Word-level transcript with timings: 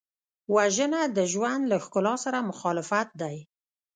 وژنه 0.55 1.01
د 1.17 1.19
ژوند 1.31 1.61
له 1.71 1.77
ښکلا 1.83 2.15
سره 2.25 2.45
مخالفت 2.49 3.07
دی 3.21 3.37